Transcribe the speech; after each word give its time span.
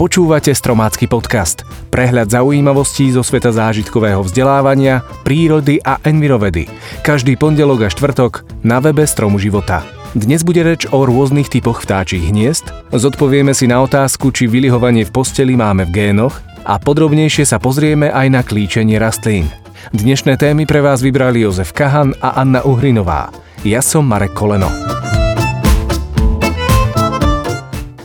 Počúvate 0.00 0.56
Stromácky 0.56 1.04
podcast. 1.04 1.68
Prehľad 1.92 2.32
zaujímavostí 2.32 3.12
zo 3.12 3.20
sveta 3.20 3.52
zážitkového 3.52 4.24
vzdelávania, 4.24 5.04
prírody 5.28 5.76
a 5.84 6.00
envirovedy. 6.00 6.72
Každý 7.04 7.36
pondelok 7.36 7.84
a 7.84 7.88
štvrtok 7.92 8.64
na 8.64 8.80
webe 8.80 9.04
Stromu 9.04 9.36
života. 9.36 9.84
Dnes 10.16 10.40
bude 10.40 10.64
reč 10.64 10.88
o 10.88 11.04
rôznych 11.04 11.52
typoch 11.52 11.84
vtáčich 11.84 12.32
hniezd, 12.32 12.72
zodpovieme 12.96 13.52
si 13.52 13.68
na 13.68 13.84
otázku, 13.84 14.32
či 14.32 14.48
vylihovanie 14.48 15.04
v 15.04 15.12
posteli 15.12 15.52
máme 15.52 15.84
v 15.84 15.92
génoch 15.92 16.40
a 16.64 16.80
podrobnejšie 16.80 17.44
sa 17.44 17.60
pozrieme 17.60 18.08
aj 18.08 18.26
na 18.32 18.40
klíčenie 18.40 18.96
rastlín. 18.96 19.52
Dnešné 19.92 20.40
témy 20.40 20.64
pre 20.64 20.80
vás 20.80 21.04
vybrali 21.04 21.44
Jozef 21.44 21.76
Kahan 21.76 22.16
a 22.24 22.40
Anna 22.40 22.64
Uhrinová. 22.64 23.28
Ja 23.68 23.84
som 23.84 24.08
Marek 24.08 24.32
Koleno. 24.32 24.72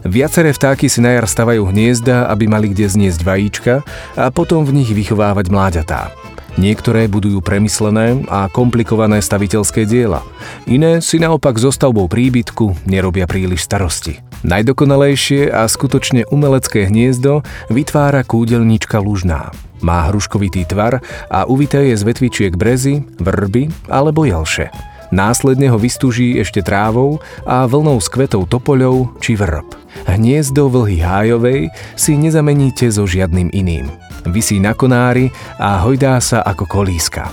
Viaceré 0.06 0.54
vtáky 0.54 0.86
si 0.86 1.02
na 1.02 1.18
jar 1.18 1.26
stavajú 1.26 1.66
hniezda, 1.74 2.30
aby 2.30 2.46
mali 2.46 2.70
kde 2.70 2.86
zniesť 2.86 3.26
vajíčka 3.26 3.74
a 4.14 4.30
potom 4.30 4.62
v 4.62 4.78
nich 4.78 4.94
vychovávať 4.94 5.50
mláďatá. 5.50 6.14
Niektoré 6.62 7.10
budujú 7.10 7.42
premyslené 7.42 8.22
a 8.30 8.46
komplikované 8.48 9.20
staviteľské 9.20 9.90
diela. 9.90 10.22
Iné 10.70 11.02
si 11.02 11.18
naopak 11.18 11.58
so 11.58 11.74
stavbou 11.74 12.06
príbytku 12.06 12.86
nerobia 12.86 13.26
príliš 13.26 13.66
starosti. 13.66 14.22
Najdokonalejšie 14.46 15.50
a 15.50 15.66
skutočne 15.66 16.30
umelecké 16.30 16.86
hniezdo 16.86 17.42
vytvára 17.74 18.22
kúdelníčka 18.22 19.02
lužná. 19.02 19.50
Má 19.82 20.06
hruškovitý 20.14 20.70
tvar 20.70 21.02
a 21.34 21.50
uvité 21.50 21.90
je 21.90 21.98
z 21.98 22.04
vetvičiek 22.06 22.54
brezy, 22.54 23.02
vrby 23.18 23.90
alebo 23.90 24.22
jelše. 24.22 24.70
Následne 25.14 25.70
ho 25.70 25.78
vystúží 25.78 26.38
ešte 26.42 26.66
trávou 26.66 27.22
a 27.46 27.66
vlnou 27.70 28.02
s 28.02 28.10
kvetov 28.10 28.50
topoľov 28.50 29.22
či 29.22 29.38
vrb. 29.38 29.66
Hniezdo 30.10 30.68
vlhy 30.68 31.02
hájovej 31.02 31.62
si 31.94 32.18
nezameníte 32.18 32.90
so 32.90 33.06
žiadnym 33.06 33.54
iným. 33.54 33.90
Vysí 34.26 34.58
na 34.58 34.74
konári 34.74 35.30
a 35.62 35.82
hojdá 35.86 36.18
sa 36.18 36.42
ako 36.42 36.66
kolíska. 36.66 37.30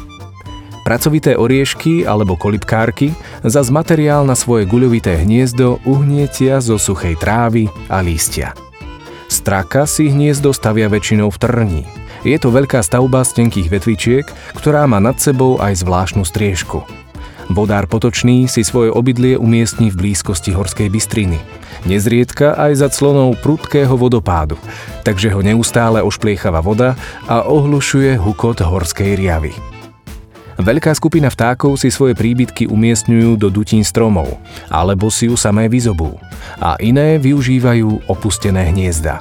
Pracovité 0.83 1.39
oriešky 1.39 2.03
alebo 2.03 2.35
kolibkárky 2.35 3.15
za 3.47 3.63
materiál 3.71 4.27
na 4.27 4.35
svoje 4.35 4.67
guľovité 4.67 5.15
hniezdo 5.23 5.79
uhnietia 5.87 6.59
zo 6.59 6.75
suchej 6.75 7.17
trávy 7.23 7.71
a 7.87 8.03
lístia. 8.03 8.53
Straka 9.31 9.89
si 9.89 10.13
hniezdo 10.13 10.53
stavia 10.53 10.93
väčšinou 10.93 11.33
v 11.33 11.41
trní. 11.41 11.83
Je 12.27 12.37
to 12.37 12.53
veľká 12.53 12.85
stavba 12.85 13.25
z 13.25 13.41
tenkých 13.41 13.71
vetvičiek, 13.73 14.27
ktorá 14.59 14.85
má 14.85 15.01
nad 15.01 15.17
sebou 15.17 15.57
aj 15.63 15.81
zvláštnu 15.81 16.27
striežku. 16.27 17.02
Vodár 17.53 17.85
potočný 17.85 18.49
si 18.49 18.65
svoje 18.65 18.89
obydlie 18.89 19.37
umiestní 19.37 19.93
v 19.93 20.09
blízkosti 20.09 20.57
horskej 20.57 20.89
bystriny. 20.89 21.37
Nezriedka 21.85 22.57
aj 22.57 22.81
za 22.81 22.89
clonou 22.89 23.37
prudkého 23.37 23.93
vodopádu, 23.93 24.57
takže 25.05 25.29
ho 25.29 25.45
neustále 25.45 26.01
ošpliechava 26.01 26.65
voda 26.65 26.97
a 27.29 27.45
ohlušuje 27.45 28.17
hukot 28.17 28.65
horskej 28.65 29.21
riavy. 29.21 29.53
Veľká 30.57 30.97
skupina 30.97 31.29
vtákov 31.29 31.77
si 31.77 31.93
svoje 31.93 32.17
príbytky 32.17 32.73
umiestňujú 32.73 33.37
do 33.37 33.53
dutín 33.53 33.85
stromov, 33.85 34.41
alebo 34.73 35.13
si 35.13 35.29
ju 35.29 35.37
samé 35.37 35.69
vyzobú, 35.69 36.17
a 36.57 36.81
iné 36.81 37.21
využívajú 37.21 38.09
opustené 38.09 38.73
hniezda. 38.73 39.21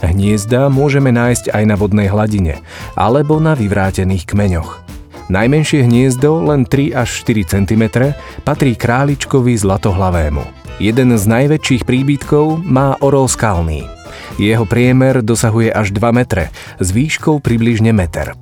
Hniezda 0.00 0.72
môžeme 0.72 1.12
nájsť 1.12 1.52
aj 1.52 1.64
na 1.64 1.76
vodnej 1.76 2.08
hladine, 2.08 2.60
alebo 2.96 3.36
na 3.36 3.52
vyvrátených 3.52 4.28
kmeňoch. 4.28 4.95
Najmenšie 5.26 5.82
hniezdo, 5.90 6.38
len 6.38 6.62
3 6.62 6.94
až 6.94 7.26
4 7.26 7.50
cm, 7.50 8.14
patrí 8.46 8.78
králičkovi 8.78 9.58
zlatohlavému. 9.58 10.46
Jeden 10.78 11.18
z 11.18 11.24
najväčších 11.26 11.82
príbytkov 11.82 12.62
má 12.62 12.94
orol 13.02 13.26
skalný. 13.26 13.90
Jeho 14.38 14.62
priemer 14.62 15.26
dosahuje 15.26 15.74
až 15.74 15.90
2 15.90 16.14
metre, 16.14 16.54
s 16.78 16.94
výškou 16.94 17.42
približne 17.42 17.90
meter. 17.90 18.38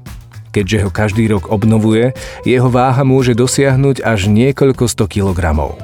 Keďže 0.53 0.79
ho 0.85 0.91
každý 0.93 1.25
rok 1.33 1.49
obnovuje, 1.49 2.13
jeho 2.45 2.69
váha 2.69 3.01
môže 3.01 3.33
dosiahnuť 3.33 4.05
až 4.05 4.29
niekoľko 4.29 4.85
100 4.85 5.09
kilogramov. 5.09 5.81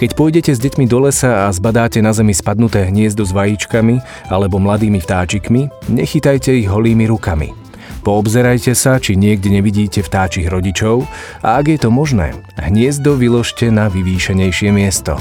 Keď 0.00 0.10
pôjdete 0.16 0.56
s 0.56 0.62
deťmi 0.62 0.88
do 0.88 1.04
lesa 1.04 1.44
a 1.44 1.52
zbadáte 1.52 2.00
na 2.00 2.16
zemi 2.16 2.32
spadnuté 2.32 2.88
hniezdo 2.88 3.28
s 3.28 3.34
vajíčkami 3.34 4.00
alebo 4.32 4.56
mladými 4.56 5.04
vtáčikmi, 5.04 5.90
nechytajte 5.92 6.54
ich 6.56 6.70
holými 6.70 7.04
rukami– 7.04 7.52
Poobzerajte 8.02 8.72
sa, 8.72 8.96
či 9.02 9.18
niekde 9.18 9.50
nevidíte 9.52 10.00
vtáčich 10.00 10.48
rodičov 10.48 11.04
a 11.44 11.58
ak 11.58 11.74
je 11.74 11.78
to 11.78 11.90
možné, 11.90 12.34
hniezdo 12.58 13.18
vyložte 13.18 13.68
na 13.68 13.90
vyvýšenejšie 13.90 14.70
miesto. 14.74 15.18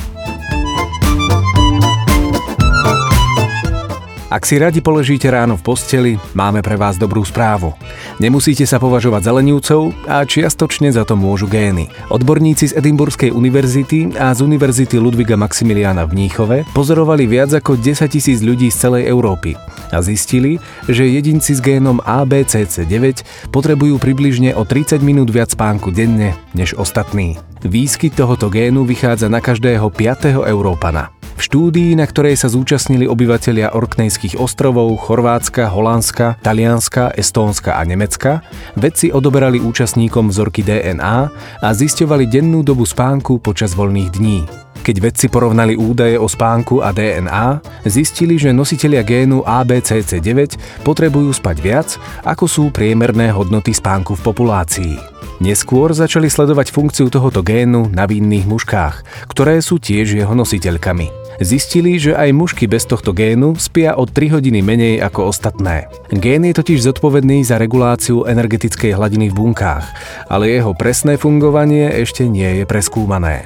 Ak 4.28 4.44
si 4.44 4.60
radi 4.60 4.84
položíte 4.84 5.32
ráno 5.32 5.56
v 5.56 5.72
posteli, 5.72 6.14
máme 6.36 6.60
pre 6.60 6.76
vás 6.76 7.00
dobrú 7.00 7.24
správu. 7.24 7.72
Nemusíte 8.20 8.68
sa 8.68 8.76
považovať 8.76 9.24
za 9.24 9.32
lenivcov 9.32 9.96
a 10.04 10.20
čiastočne 10.28 10.92
za 10.92 11.08
to 11.08 11.16
môžu 11.16 11.48
gény. 11.48 11.88
Odborníci 12.12 12.76
z 12.76 12.76
Edimburskej 12.76 13.32
univerzity 13.32 14.20
a 14.20 14.36
z 14.36 14.44
Univerzity 14.44 15.00
Ludviga 15.00 15.40
Maximiliana 15.40 16.04
v 16.04 16.20
Mníchove 16.20 16.68
pozorovali 16.76 17.24
viac 17.24 17.56
ako 17.56 17.80
10 17.80 18.04
tisíc 18.12 18.44
ľudí 18.44 18.68
z 18.68 18.76
celej 18.76 19.08
Európy 19.08 19.56
a 19.96 20.04
zistili, 20.04 20.60
že 20.92 21.08
jedinci 21.08 21.56
s 21.56 21.64
génom 21.64 22.04
ABCC9 22.04 23.24
potrebujú 23.56 23.96
približne 23.96 24.52
o 24.60 24.68
30 24.68 25.00
minút 25.08 25.32
viac 25.32 25.56
spánku 25.56 25.96
denne 25.96 26.36
než 26.52 26.76
ostatní. 26.76 27.40
Výskyt 27.64 28.20
tohoto 28.20 28.52
génu 28.52 28.84
vychádza 28.84 29.32
na 29.32 29.40
každého 29.40 29.88
5. 29.88 30.44
Európana. 30.44 31.17
V 31.38 31.46
štúdii, 31.46 31.94
na 31.94 32.10
ktorej 32.10 32.34
sa 32.34 32.50
zúčastnili 32.50 33.06
obyvatelia 33.06 33.70
Orknejských 33.78 34.42
ostrovov, 34.42 34.98
Chorvátska, 35.06 35.70
Holandska, 35.70 36.42
Talianska, 36.42 37.14
Estónska 37.14 37.78
a 37.78 37.86
Nemecka, 37.86 38.42
vedci 38.74 39.14
odoberali 39.14 39.62
účastníkom 39.62 40.34
vzorky 40.34 40.66
DNA 40.66 41.18
a 41.62 41.68
zisťovali 41.70 42.26
dennú 42.26 42.66
dobu 42.66 42.90
spánku 42.90 43.38
počas 43.38 43.78
voľných 43.78 44.10
dní. 44.18 44.50
Keď 44.82 44.96
vedci 44.98 45.26
porovnali 45.30 45.78
údaje 45.78 46.18
o 46.18 46.26
spánku 46.26 46.82
a 46.82 46.90
DNA, 46.90 47.62
zistili, 47.86 48.42
že 48.42 48.50
nositelia 48.50 49.06
génu 49.06 49.46
ABCC9 49.46 50.58
potrebujú 50.82 51.38
spať 51.38 51.58
viac, 51.62 51.90
ako 52.26 52.50
sú 52.50 52.64
priemerné 52.74 53.30
hodnoty 53.30 53.78
spánku 53.78 54.18
v 54.18 54.26
populácii. 54.26 55.17
Neskôr 55.38 55.94
začali 55.94 56.34
sledovať 56.34 56.74
funkciu 56.74 57.14
tohoto 57.14 57.46
génu 57.46 57.94
na 57.94 58.10
vinných 58.10 58.50
muškách, 58.50 59.30
ktoré 59.30 59.62
sú 59.62 59.78
tiež 59.78 60.18
jeho 60.18 60.34
nositeľkami. 60.34 61.14
Zistili, 61.38 62.02
že 62.02 62.18
aj 62.18 62.34
mužky 62.34 62.66
bez 62.66 62.90
tohto 62.90 63.14
génu 63.14 63.54
spia 63.62 63.94
o 63.94 64.10
3 64.10 64.34
hodiny 64.34 64.66
menej 64.66 64.98
ako 64.98 65.30
ostatné. 65.30 65.86
Gén 66.10 66.42
je 66.42 66.58
totiž 66.58 66.82
zodpovedný 66.90 67.46
za 67.46 67.62
reguláciu 67.62 68.26
energetickej 68.26 68.98
hladiny 68.98 69.30
v 69.30 69.38
bunkách, 69.38 69.86
ale 70.26 70.50
jeho 70.50 70.74
presné 70.74 71.22
fungovanie 71.22 71.94
ešte 72.02 72.26
nie 72.26 72.58
je 72.58 72.66
preskúmané. 72.66 73.46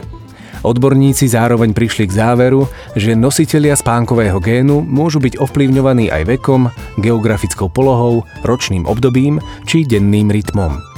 Odborníci 0.64 1.28
zároveň 1.28 1.76
prišli 1.76 2.08
k 2.08 2.16
záveru, 2.16 2.72
že 2.96 3.18
nositelia 3.18 3.76
spánkového 3.76 4.40
génu 4.40 4.80
môžu 4.80 5.20
byť 5.20 5.42
ovplyvňovaní 5.44 6.08
aj 6.08 6.40
vekom, 6.40 6.72
geografickou 7.02 7.68
polohou, 7.68 8.24
ročným 8.48 8.88
obdobím 8.88 9.44
či 9.68 9.84
denným 9.84 10.32
rytmom. 10.32 10.91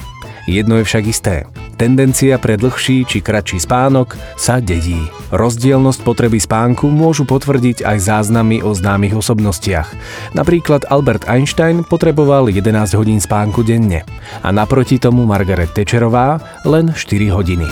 Jedno 0.44 0.76
je 0.80 0.84
však 0.84 1.04
isté. 1.08 1.48
Tendencia 1.80 2.36
pre 2.38 2.60
dlhší 2.60 3.08
či 3.08 3.24
kratší 3.24 3.64
spánok 3.64 4.20
sa 4.36 4.60
dedí. 4.60 5.00
Rozdielnosť 5.32 6.00
potreby 6.06 6.38
spánku 6.38 6.92
môžu 6.92 7.26
potvrdiť 7.26 7.82
aj 7.82 7.98
záznamy 7.98 8.62
o 8.62 8.76
známych 8.76 9.18
osobnostiach. 9.18 9.90
Napríklad 10.38 10.86
Albert 10.92 11.26
Einstein 11.26 11.82
potreboval 11.88 12.52
11 12.52 13.00
hodín 13.00 13.24
spánku 13.24 13.64
denne 13.64 14.06
a 14.44 14.52
naproti 14.52 15.00
tomu 15.00 15.26
Margaret 15.26 15.72
Thatcherová 15.72 16.38
len 16.68 16.92
4 16.92 17.34
hodiny. 17.34 17.68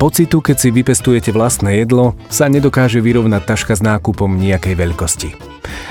Pocitu, 0.00 0.40
keď 0.40 0.56
si 0.56 0.68
vypestujete 0.72 1.28
vlastné 1.28 1.84
jedlo, 1.84 2.16
sa 2.32 2.48
nedokáže 2.48 3.04
vyrovnať 3.04 3.42
taška 3.44 3.76
s 3.76 3.84
nákupom 3.84 4.32
nejakej 4.32 4.72
veľkosti. 4.80 5.49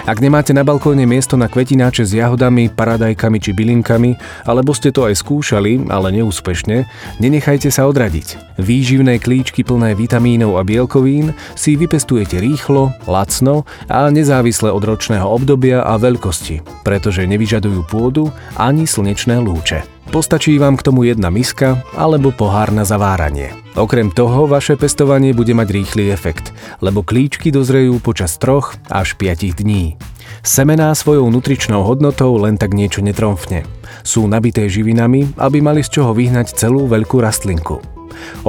Ak 0.10 0.24
nemáte 0.24 0.56
na 0.56 0.66
balkóne 0.66 1.06
miesto 1.06 1.38
na 1.38 1.46
kvetináče 1.46 2.08
s 2.08 2.18
jahodami, 2.18 2.72
paradajkami 2.74 3.38
či 3.38 3.52
bylinkami, 3.54 4.18
alebo 4.48 4.74
ste 4.74 4.90
to 4.90 5.06
aj 5.06 5.20
skúšali, 5.22 5.86
ale 5.92 6.16
neúspešne, 6.16 6.90
nenechajte 7.22 7.70
sa 7.70 7.86
odradiť. 7.86 8.58
Výživné 8.58 9.22
klíčky 9.22 9.62
plné 9.62 9.94
vitamínov 9.94 10.58
a 10.58 10.66
bielkovín 10.66 11.38
si 11.54 11.78
vypestujete 11.78 12.42
rýchlo, 12.42 12.92
lacno 13.06 13.64
a 13.86 14.10
nezávisle 14.10 14.74
od 14.74 14.84
ročného 14.84 15.28
obdobia 15.28 15.86
a 15.86 15.96
veľkosti, 15.96 16.84
pretože 16.84 17.24
nevyžadujú 17.28 17.86
pôdu 17.86 18.34
ani 18.58 18.90
slnečné 18.90 19.38
lúče. 19.40 19.99
Postačí 20.10 20.58
vám 20.58 20.74
k 20.74 20.90
tomu 20.90 21.06
jedna 21.06 21.30
miska 21.30 21.86
alebo 21.94 22.34
pohár 22.34 22.74
na 22.74 22.82
zaváranie. 22.82 23.54
Okrem 23.78 24.10
toho, 24.10 24.50
vaše 24.50 24.74
pestovanie 24.74 25.38
bude 25.38 25.54
mať 25.54 25.70
rýchly 25.70 26.10
efekt, 26.10 26.50
lebo 26.82 27.06
klíčky 27.06 27.54
dozrejú 27.54 28.02
počas 28.02 28.42
troch 28.42 28.74
až 28.90 29.14
5 29.22 29.62
dní. 29.62 30.02
Semená 30.42 30.90
svojou 30.98 31.30
nutričnou 31.30 31.86
hodnotou 31.86 32.42
len 32.42 32.58
tak 32.58 32.74
niečo 32.74 33.06
netromfne. 33.06 33.70
Sú 34.02 34.26
nabité 34.26 34.66
živinami, 34.66 35.38
aby 35.38 35.62
mali 35.62 35.86
z 35.86 36.02
čoho 36.02 36.18
vyhnať 36.18 36.58
celú 36.58 36.90
veľkú 36.90 37.22
rastlinku. 37.22 37.78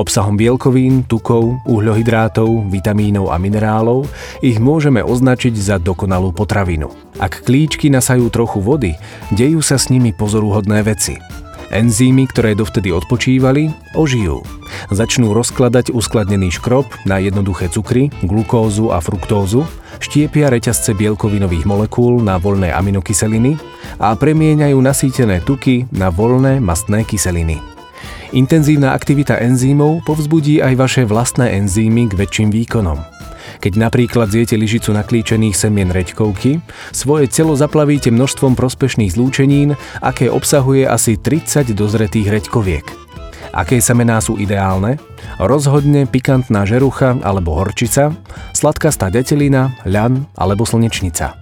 Obsahom 0.00 0.40
bielkovín, 0.40 1.04
tukov, 1.04 1.60
uhľohydrátov, 1.68 2.72
vitamínov 2.72 3.28
a 3.28 3.36
minerálov 3.36 4.08
ich 4.40 4.56
môžeme 4.56 5.04
označiť 5.04 5.54
za 5.60 5.76
dokonalú 5.76 6.32
potravinu. 6.32 6.88
Ak 7.20 7.44
klíčky 7.44 7.92
nasajú 7.92 8.32
trochu 8.32 8.64
vody, 8.64 8.96
dejú 9.28 9.60
sa 9.60 9.76
s 9.76 9.92
nimi 9.92 10.16
pozoruhodné 10.16 10.80
veci. 10.88 11.20
Enzymy, 11.70 12.26
ktoré 12.26 12.58
dovtedy 12.58 12.90
odpočívali, 12.90 13.70
ožijú. 13.94 14.43
Začnú 14.90 15.31
rozkladať 15.31 15.94
uskladnený 15.94 16.50
škrob 16.50 16.90
na 17.06 17.22
jednoduché 17.22 17.70
cukry, 17.70 18.11
glukózu 18.26 18.90
a 18.90 18.99
fruktózu, 18.99 19.62
štiepia 20.02 20.50
reťazce 20.50 20.99
bielkovinových 20.99 21.70
molekúl 21.70 22.19
na 22.19 22.43
voľné 22.43 22.75
aminokyseliny 22.75 23.55
a 24.02 24.19
premieňajú 24.19 24.78
nasýtené 24.82 25.46
tuky 25.46 25.87
na 25.94 26.11
voľné 26.11 26.58
mastné 26.58 27.06
kyseliny. 27.06 27.62
Intenzívna 28.34 28.94
aktivita 28.94 29.38
enzýmov 29.38 30.02
povzbudí 30.06 30.62
aj 30.62 30.75
vaše 30.75 31.02
vlastné 31.06 31.55
enzymy 31.55 32.11
k 32.11 32.19
väčším 32.19 32.50
výkonom. 32.50 33.19
Keď 33.58 33.73
napríklad 33.75 34.31
zjete 34.31 34.55
lyžicu 34.55 34.94
naklíčených 34.94 35.58
semien 35.58 35.91
reďkovky, 35.91 36.62
svoje 36.94 37.26
telo 37.26 37.58
zaplavíte 37.58 38.14
množstvom 38.14 38.55
prospešných 38.55 39.11
zlúčenín, 39.19 39.75
aké 39.99 40.31
obsahuje 40.31 40.87
asi 40.87 41.19
30 41.19 41.75
dozretých 41.75 42.31
reďkoviek. 42.31 42.87
Aké 43.50 43.82
semená 43.82 44.23
sú 44.23 44.38
ideálne? 44.38 45.02
Rozhodne 45.43 46.06
pikantná 46.06 46.62
žerucha 46.62 47.19
alebo 47.26 47.58
horčica, 47.58 48.14
sladkastá 48.55 49.11
detelina, 49.11 49.75
ľan 49.82 50.31
alebo 50.38 50.62
slnečnica. 50.62 51.35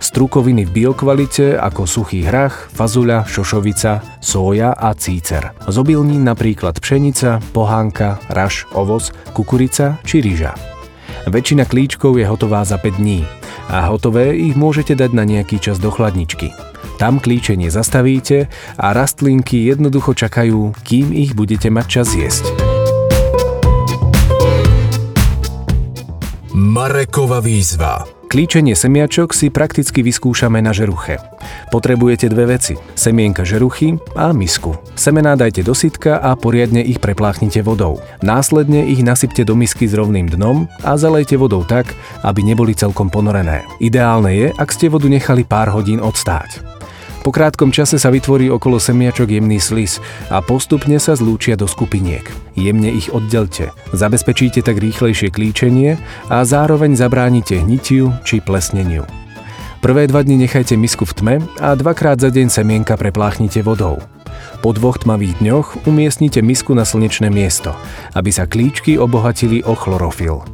Strukoviny 0.00 0.64
v 0.68 0.70
biokvalite 0.84 1.56
ako 1.56 1.84
suchý 1.84 2.24
hrach, 2.24 2.68
fazuľa, 2.72 3.28
šošovica, 3.28 4.20
soja 4.20 4.72
a 4.72 4.92
cícer. 4.96 5.52
Z 5.64 5.76
obilnín 5.76 6.24
napríklad 6.24 6.80
pšenica, 6.80 7.40
pohánka, 7.52 8.20
raž, 8.32 8.68
ovoz, 8.72 9.12
kukurica 9.36 10.00
či 10.04 10.24
ryža. 10.24 10.73
Väčšina 11.24 11.64
klíčkov 11.64 12.20
je 12.20 12.28
hotová 12.28 12.60
za 12.68 12.76
5 12.76 13.00
dní 13.00 13.24
a 13.72 13.88
hotové 13.88 14.36
ich 14.36 14.52
môžete 14.54 14.92
dať 14.92 15.10
na 15.16 15.24
nejaký 15.24 15.56
čas 15.56 15.80
do 15.80 15.88
chladničky. 15.88 16.52
Tam 17.00 17.18
klíčenie 17.18 17.72
zastavíte 17.72 18.52
a 18.76 18.86
rastlinky 18.92 19.66
jednoducho 19.66 20.12
čakajú, 20.12 20.76
kým 20.84 21.10
ich 21.16 21.32
budete 21.32 21.72
mať 21.72 21.86
čas 21.88 22.08
jesť. 22.12 22.44
Marekova 26.54 27.42
výzva 27.42 28.13
Klíčenie 28.34 28.74
semiačok 28.74 29.30
si 29.30 29.46
prakticky 29.46 30.02
vyskúšame 30.02 30.58
na 30.58 30.74
žeruche. 30.74 31.22
Potrebujete 31.70 32.26
dve 32.26 32.58
veci. 32.58 32.74
Semienka 32.98 33.46
žeruchy 33.46 33.94
a 34.18 34.34
misku. 34.34 34.74
Semená 34.98 35.38
dajte 35.38 35.62
do 35.62 35.70
sitka 35.70 36.18
a 36.18 36.34
poriadne 36.34 36.82
ich 36.82 36.98
prepláchnite 36.98 37.62
vodou. 37.62 38.02
Následne 38.26 38.90
ich 38.90 39.06
nasypte 39.06 39.46
do 39.46 39.54
misky 39.54 39.86
s 39.86 39.94
rovným 39.94 40.26
dnom 40.34 40.66
a 40.82 40.98
zalejte 40.98 41.38
vodou 41.38 41.62
tak, 41.62 41.94
aby 42.26 42.42
neboli 42.42 42.74
celkom 42.74 43.06
ponorené. 43.06 43.62
Ideálne 43.78 44.34
je, 44.34 44.46
ak 44.50 44.66
ste 44.74 44.90
vodu 44.90 45.06
nechali 45.06 45.46
pár 45.46 45.70
hodín 45.70 46.02
odstáť. 46.02 46.73
Po 47.24 47.32
krátkom 47.32 47.72
čase 47.72 47.96
sa 47.96 48.12
vytvorí 48.12 48.52
okolo 48.52 48.76
semiačok 48.76 49.32
jemný 49.32 49.56
slis 49.56 49.96
a 50.28 50.44
postupne 50.44 51.00
sa 51.00 51.16
zlúčia 51.16 51.56
do 51.56 51.64
skupiniek. 51.64 52.28
Jemne 52.52 52.92
ich 52.92 53.08
oddelte. 53.08 53.72
Zabezpečíte 53.96 54.60
tak 54.60 54.76
rýchlejšie 54.76 55.32
klíčenie 55.32 55.96
a 56.28 56.44
zároveň 56.44 56.92
zabránite 56.92 57.64
hnitiu 57.64 58.12
či 58.28 58.44
plesneniu. 58.44 59.08
Prvé 59.80 60.04
dva 60.04 60.20
dni 60.20 60.44
nechajte 60.44 60.76
misku 60.76 61.08
v 61.08 61.16
tme 61.16 61.34
a 61.64 61.72
dvakrát 61.72 62.20
za 62.20 62.28
deň 62.28 62.52
semienka 62.52 62.92
prepláchnite 63.00 63.64
vodou. 63.64 64.04
Po 64.60 64.76
dvoch 64.76 65.00
tmavých 65.00 65.40
dňoch 65.40 65.88
umiestnite 65.88 66.44
misku 66.44 66.76
na 66.76 66.84
slnečné 66.84 67.32
miesto, 67.32 67.72
aby 68.12 68.28
sa 68.32 68.44
klíčky 68.44 69.00
obohatili 69.00 69.64
o 69.64 69.72
chlorofil. 69.72 70.44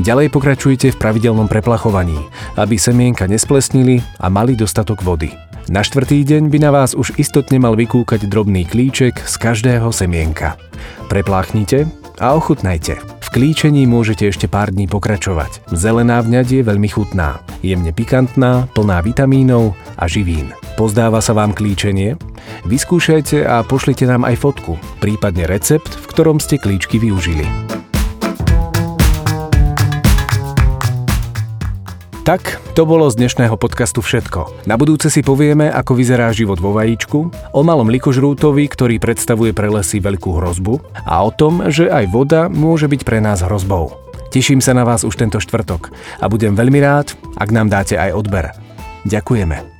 Ďalej 0.00 0.32
pokračujte 0.32 0.88
v 0.94 1.00
pravidelnom 1.00 1.52
preplachovaní, 1.52 2.16
aby 2.56 2.80
semienka 2.80 3.28
nesplesnili 3.28 4.00
a 4.16 4.32
mali 4.32 4.56
dostatok 4.56 5.04
vody. 5.04 5.47
Na 5.68 5.84
štvrtý 5.84 6.24
deň 6.24 6.48
by 6.48 6.58
na 6.64 6.72
vás 6.72 6.96
už 6.96 7.20
istotne 7.20 7.60
mal 7.60 7.76
vykúkať 7.76 8.24
drobný 8.24 8.64
klíček 8.64 9.20
z 9.20 9.34
každého 9.36 9.92
semienka. 9.92 10.56
Prepláchnite 11.12 11.84
a 12.16 12.32
ochutnajte. 12.32 12.96
V 12.96 13.28
klíčení 13.28 13.84
môžete 13.84 14.32
ešte 14.32 14.48
pár 14.48 14.72
dní 14.72 14.88
pokračovať. 14.88 15.68
Zelená 15.68 16.24
vňať 16.24 16.46
je 16.56 16.62
veľmi 16.64 16.88
chutná, 16.88 17.44
jemne 17.60 17.92
pikantná, 17.92 18.64
plná 18.72 19.04
vitamínov 19.04 19.76
a 20.00 20.08
živín. 20.08 20.56
Pozdáva 20.80 21.20
sa 21.20 21.36
vám 21.36 21.52
klíčenie? 21.52 22.16
Vyskúšajte 22.64 23.44
a 23.44 23.60
pošlite 23.60 24.08
nám 24.08 24.24
aj 24.24 24.40
fotku, 24.40 24.80
prípadne 25.04 25.44
recept, 25.44 25.92
v 25.92 26.06
ktorom 26.08 26.40
ste 26.40 26.56
klíčky 26.56 26.96
využili. 26.96 27.44
Tak, 32.28 32.60
to 32.76 32.84
bolo 32.84 33.08
z 33.08 33.24
dnešného 33.24 33.56
podcastu 33.56 34.04
všetko. 34.04 34.68
Na 34.68 34.76
budúce 34.76 35.08
si 35.08 35.24
povieme, 35.24 35.72
ako 35.72 35.96
vyzerá 35.96 36.28
život 36.28 36.60
vo 36.60 36.76
vajíčku, 36.76 37.32
o 37.32 37.60
malom 37.64 37.88
likožrútovi, 37.88 38.68
ktorý 38.68 39.00
predstavuje 39.00 39.56
pre 39.56 39.72
lesy 39.72 39.96
veľkú 39.96 40.36
hrozbu 40.36 40.76
a 41.08 41.24
o 41.24 41.32
tom, 41.32 41.72
že 41.72 41.88
aj 41.88 42.04
voda 42.12 42.52
môže 42.52 42.84
byť 42.84 43.00
pre 43.00 43.24
nás 43.24 43.40
hrozbou. 43.40 43.96
Teším 44.28 44.60
sa 44.60 44.76
na 44.76 44.84
vás 44.84 45.08
už 45.08 45.16
tento 45.16 45.40
štvrtok 45.40 45.88
a 46.20 46.28
budem 46.28 46.52
veľmi 46.52 46.76
rád, 46.84 47.16
ak 47.40 47.48
nám 47.48 47.72
dáte 47.72 47.96
aj 47.96 48.12
odber. 48.12 48.52
Ďakujeme. 49.08 49.77